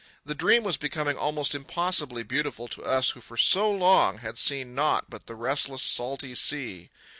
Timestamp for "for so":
3.21-3.69